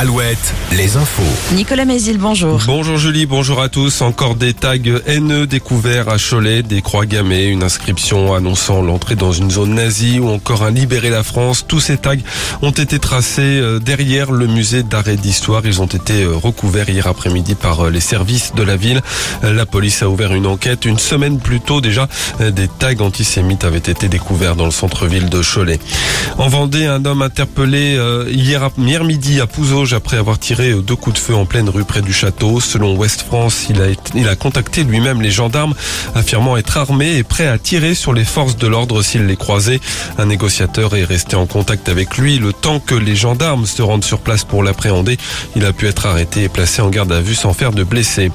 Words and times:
Alouette, 0.00 0.54
les 0.72 0.96
infos. 0.96 1.54
Nicolas 1.54 1.84
Mézil, 1.84 2.16
bonjour. 2.16 2.58
Bonjour 2.64 2.96
Julie, 2.96 3.26
bonjour 3.26 3.60
à 3.60 3.68
tous. 3.68 4.00
Encore 4.00 4.34
des 4.34 4.54
tags 4.54 4.76
haineux 5.04 5.46
découverts 5.46 6.08
à 6.08 6.16
Cholet, 6.16 6.62
des 6.62 6.80
croix 6.80 7.04
gammées, 7.04 7.44
une 7.44 7.62
inscription 7.62 8.32
annonçant 8.32 8.80
l'entrée 8.80 9.14
dans 9.14 9.32
une 9.32 9.50
zone 9.50 9.74
nazie 9.74 10.18
ou 10.18 10.30
encore 10.30 10.62
un 10.62 10.70
libérer 10.70 11.10
la 11.10 11.22
France. 11.22 11.66
Tous 11.68 11.80
ces 11.80 11.98
tags 11.98 12.16
ont 12.62 12.70
été 12.70 12.98
tracés 12.98 13.42
euh, 13.42 13.78
derrière 13.78 14.32
le 14.32 14.46
musée 14.46 14.82
d'arrêt 14.82 15.16
d'histoire. 15.16 15.66
Ils 15.66 15.82
ont 15.82 15.86
été 15.86 16.22
euh, 16.22 16.34
recouverts 16.34 16.88
hier 16.88 17.06
après-midi 17.06 17.54
par 17.54 17.84
euh, 17.84 17.90
les 17.90 18.00
services 18.00 18.54
de 18.54 18.62
la 18.62 18.76
ville. 18.76 19.02
La 19.42 19.66
police 19.66 20.02
a 20.02 20.08
ouvert 20.08 20.32
une 20.32 20.46
enquête. 20.46 20.86
Une 20.86 20.98
semaine 20.98 21.38
plus 21.38 21.60
tôt 21.60 21.82
déjà, 21.82 22.08
des 22.40 22.68
tags 22.68 23.00
antisémites 23.00 23.64
avaient 23.64 23.76
été 23.76 24.08
découverts 24.08 24.56
dans 24.56 24.64
le 24.64 24.70
centre-ville 24.70 25.28
de 25.28 25.42
Cholet. 25.42 25.78
En 26.38 26.48
Vendée, 26.48 26.86
un 26.86 27.04
homme 27.04 27.20
interpellé 27.20 27.98
hier, 28.30 28.70
hier 28.78 29.04
midi 29.04 29.40
à 29.42 29.46
Pouzeau 29.46 29.89
après 29.94 30.16
avoir 30.16 30.38
tiré 30.38 30.72
deux 30.74 30.96
coups 30.96 31.16
de 31.16 31.20
feu 31.20 31.34
en 31.34 31.46
pleine 31.46 31.68
rue 31.68 31.84
près 31.84 32.02
du 32.02 32.12
château. 32.12 32.60
Selon 32.60 32.96
Ouest 32.96 33.22
France, 33.22 33.68
il 34.14 34.28
a 34.28 34.36
contacté 34.36 34.84
lui-même 34.84 35.22
les 35.22 35.30
gendarmes, 35.30 35.74
affirmant 36.14 36.56
être 36.56 36.76
armé 36.76 37.16
et 37.16 37.22
prêt 37.22 37.46
à 37.46 37.58
tirer 37.58 37.94
sur 37.94 38.12
les 38.12 38.24
forces 38.24 38.56
de 38.56 38.66
l'ordre 38.66 39.02
s'il 39.02 39.26
les 39.26 39.36
croisait. 39.36 39.80
Un 40.18 40.26
négociateur 40.26 40.96
est 40.96 41.04
resté 41.04 41.36
en 41.36 41.46
contact 41.46 41.88
avec 41.88 42.18
lui 42.18 42.38
le 42.38 42.52
temps 42.52 42.80
que 42.80 42.94
les 42.94 43.16
gendarmes 43.16 43.66
se 43.66 43.82
rendent 43.82 44.04
sur 44.04 44.20
place 44.20 44.44
pour 44.44 44.62
l'appréhender. 44.62 45.18
Il 45.56 45.64
a 45.64 45.72
pu 45.72 45.86
être 45.86 46.06
arrêté 46.06 46.44
et 46.44 46.48
placé 46.48 46.82
en 46.82 46.88
garde 46.88 47.12
à 47.12 47.20
vue 47.20 47.34
sans 47.34 47.52
faire 47.52 47.72
de 47.72 47.84
blessés. 47.84 48.30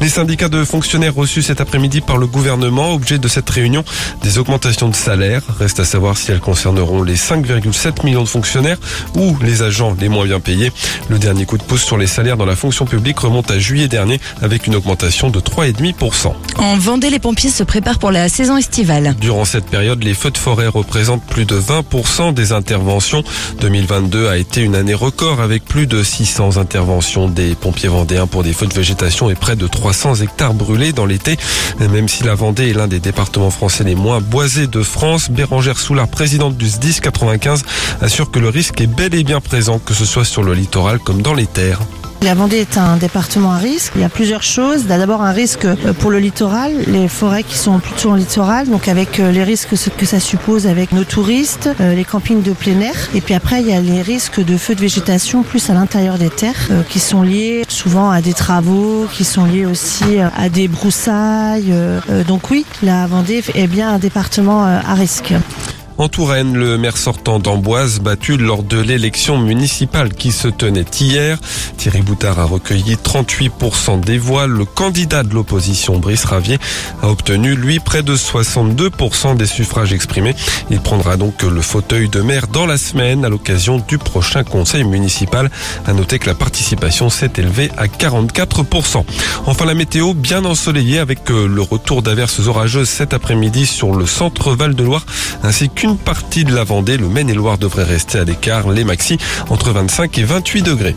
Les 0.00 0.10
syndicats 0.10 0.50
de 0.50 0.62
fonctionnaires 0.62 1.14
reçus 1.14 1.42
cet 1.42 1.60
après-midi 1.60 2.02
par 2.02 2.18
le 2.18 2.26
gouvernement, 2.26 2.92
objet 2.92 3.18
de 3.18 3.28
cette 3.28 3.48
réunion, 3.48 3.82
des 4.22 4.38
augmentations 4.38 4.88
de 4.88 4.94
salaire. 4.94 5.42
Reste 5.58 5.80
à 5.80 5.86
savoir 5.86 6.18
si 6.18 6.30
elles 6.30 6.40
concerneront 6.40 7.02
les 7.02 7.16
5,7 7.16 8.04
millions 8.04 8.22
de 8.22 8.28
fonctionnaires 8.28 8.76
ou 9.14 9.36
les 9.42 9.62
agents 9.62 9.96
les 9.98 10.10
moins 10.10 10.26
bien 10.26 10.38
payés. 10.38 10.70
Le 11.08 11.18
dernier 11.18 11.46
coup 11.46 11.56
de 11.56 11.62
pouce 11.62 11.82
sur 11.82 11.96
les 11.96 12.06
salaires 12.06 12.36
dans 12.36 12.44
la 12.44 12.56
fonction 12.56 12.84
publique 12.84 13.18
remonte 13.18 13.50
à 13.50 13.58
juillet 13.58 13.88
dernier 13.88 14.20
avec 14.42 14.66
une 14.66 14.76
augmentation 14.76 15.30
de 15.30 15.40
3,5%. 15.40 16.34
En 16.58 16.76
Vendée, 16.76 17.08
les 17.08 17.18
pompiers 17.18 17.50
se 17.50 17.62
préparent 17.62 17.98
pour 17.98 18.10
la 18.10 18.28
saison 18.28 18.58
estivale. 18.58 19.16
Durant 19.18 19.46
cette 19.46 19.66
période, 19.66 20.02
les 20.04 20.14
feux 20.14 20.30
de 20.30 20.38
forêt 20.38 20.68
représentent 20.68 21.24
plus 21.24 21.46
de 21.46 21.58
20% 21.58 22.34
des 22.34 22.52
interventions. 22.52 23.24
2022 23.60 24.28
a 24.28 24.36
été 24.36 24.60
une 24.60 24.74
année 24.74 24.94
record 24.94 25.40
avec 25.40 25.64
plus 25.64 25.86
de 25.86 26.02
600 26.02 26.58
interventions 26.58 27.28
des 27.28 27.54
pompiers 27.54 27.88
vendéens 27.88 28.26
pour 28.26 28.42
des 28.42 28.52
feux 28.52 28.66
de 28.66 28.74
végétation 28.74 29.30
et 29.30 29.34
près 29.34 29.56
de 29.56 29.66
300 29.86 30.16
hectares 30.16 30.52
brûlés 30.52 30.92
dans 30.92 31.06
l'été. 31.06 31.36
Même 31.78 32.08
si 32.08 32.24
la 32.24 32.34
Vendée 32.34 32.70
est 32.70 32.72
l'un 32.72 32.88
des 32.88 32.98
départements 32.98 33.52
français 33.52 33.84
les 33.84 33.94
moins 33.94 34.20
boisés 34.20 34.66
de 34.66 34.82
France, 34.82 35.30
Bérangère 35.30 35.78
Soulard, 35.78 36.08
présidente 36.08 36.56
du 36.56 36.66
SDIS 36.66 36.98
95, 37.00 37.62
assure 38.00 38.32
que 38.32 38.40
le 38.40 38.48
risque 38.48 38.80
est 38.80 38.88
bel 38.88 39.14
et 39.14 39.22
bien 39.22 39.40
présent, 39.40 39.78
que 39.78 39.94
ce 39.94 40.04
soit 40.04 40.24
sur 40.24 40.42
le 40.42 40.54
littoral 40.54 40.98
comme 40.98 41.22
dans 41.22 41.34
les 41.34 41.46
terres. 41.46 41.78
La 42.22 42.34
Vendée 42.34 42.58
est 42.58 42.76
un 42.76 42.96
département 42.96 43.52
à 43.52 43.58
risque. 43.58 43.92
Il 43.94 44.00
y 44.00 44.04
a 44.04 44.08
plusieurs 44.08 44.42
choses. 44.42 44.86
D'abord 44.86 45.22
un 45.22 45.32
risque 45.32 45.64
euh, 45.64 45.92
pour 45.92 46.10
le 46.10 46.18
littoral, 46.18 46.72
les 46.86 47.08
forêts 47.08 47.42
qui 47.42 47.56
sont 47.56 47.78
plutôt 47.78 48.10
en 48.10 48.14
littoral, 48.14 48.68
donc 48.68 48.88
avec 48.88 49.20
euh, 49.20 49.30
les 49.30 49.44
risques 49.44 49.74
que 49.96 50.06
ça 50.06 50.18
suppose 50.18 50.66
avec 50.66 50.92
nos 50.92 51.04
touristes, 51.04 51.68
euh, 51.80 51.94
les 51.94 52.04
campings 52.04 52.42
de 52.42 52.52
plein 52.52 52.80
air. 52.80 52.94
Et 53.14 53.20
puis 53.20 53.34
après, 53.34 53.60
il 53.60 53.68
y 53.68 53.72
a 53.72 53.80
les 53.80 54.02
risques 54.02 54.44
de 54.44 54.56
feux 54.56 54.74
de 54.74 54.80
végétation 54.80 55.42
plus 55.42 55.70
à 55.70 55.74
l'intérieur 55.74 56.18
des 56.18 56.30
terres, 56.30 56.68
qui 56.88 56.98
sont 56.98 57.22
liés 57.22 57.64
souvent 57.68 58.10
à 58.10 58.20
des 58.20 58.34
travaux, 58.34 59.06
qui 59.12 59.24
sont 59.24 59.44
liés 59.44 59.66
aussi 59.66 60.18
à 60.18 60.48
des 60.48 60.68
broussailles. 60.68 61.72
Donc 62.26 62.50
oui, 62.50 62.64
la 62.82 63.06
Vendée 63.06 63.42
est 63.54 63.66
bien 63.66 63.94
un 63.94 63.98
département 63.98 64.64
à 64.64 64.94
risque. 64.94 65.34
En 65.98 66.08
Touraine, 66.08 66.54
le 66.54 66.76
maire 66.76 66.98
sortant 66.98 67.38
d'Amboise 67.38 68.00
battu 68.00 68.36
lors 68.36 68.62
de 68.62 68.78
l'élection 68.78 69.38
municipale 69.38 70.12
qui 70.12 70.30
se 70.30 70.46
tenait 70.46 70.84
hier. 71.00 71.38
Thierry 71.78 72.02
Boutard 72.02 72.38
a 72.38 72.44
recueilli 72.44 72.96
38% 72.96 74.00
des 74.00 74.18
voix. 74.18 74.46
Le 74.46 74.66
candidat 74.66 75.22
de 75.22 75.32
l'opposition, 75.32 75.98
Brice 75.98 76.26
Ravier, 76.26 76.58
a 77.02 77.08
obtenu, 77.08 77.54
lui, 77.54 77.80
près 77.80 78.02
de 78.02 78.14
62% 78.14 79.38
des 79.38 79.46
suffrages 79.46 79.94
exprimés. 79.94 80.34
Il 80.68 80.80
prendra 80.80 81.16
donc 81.16 81.42
le 81.42 81.62
fauteuil 81.62 82.10
de 82.10 82.20
maire 82.20 82.46
dans 82.48 82.66
la 82.66 82.76
semaine 82.76 83.24
à 83.24 83.30
l'occasion 83.30 83.82
du 83.88 83.96
prochain 83.96 84.44
conseil 84.44 84.84
municipal. 84.84 85.50
À 85.86 85.94
noter 85.94 86.18
que 86.18 86.26
la 86.26 86.34
participation 86.34 87.08
s'est 87.08 87.32
élevée 87.38 87.70
à 87.78 87.86
44%. 87.86 89.02
Enfin, 89.46 89.64
la 89.64 89.74
météo 89.74 90.12
bien 90.12 90.44
ensoleillée 90.44 90.98
avec 90.98 91.30
euh, 91.30 91.48
le 91.48 91.62
retour 91.62 92.02
d'averses 92.02 92.46
orageuses 92.46 92.90
cet 92.90 93.14
après-midi 93.14 93.64
sur 93.64 93.94
le 93.94 94.04
centre 94.04 94.52
Val-de-Loire 94.52 95.06
ainsi 95.42 95.70
qu'une 95.70 95.85
une 95.86 95.96
partie 95.96 96.44
de 96.44 96.54
la 96.54 96.64
Vendée. 96.64 96.96
Le 96.96 97.08
Maine-et-Loire 97.08 97.58
devrait 97.58 97.84
rester 97.84 98.18
à 98.18 98.24
l'écart. 98.24 98.70
Les 98.70 98.84
maxi 98.84 99.18
entre 99.50 99.70
25 99.70 100.18
et 100.18 100.24
28 100.24 100.62
degrés. 100.62 100.96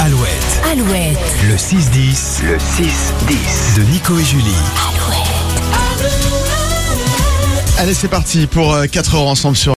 Alouette. 0.00 0.30
Alouette. 0.70 1.18
Le 1.48 1.56
6-10. 1.56 2.44
Le 2.44 2.56
6-10. 2.56 3.76
De 3.76 3.82
Nico 3.90 4.18
et 4.18 4.24
Julie. 4.24 4.54
Alouette. 4.88 5.32
Allez, 7.78 7.94
c'est 7.94 8.08
parti 8.08 8.46
pour 8.46 8.76
4 8.90 9.14
euh, 9.14 9.18
heures 9.18 9.26
ensemble 9.26 9.56
sur 9.56 9.70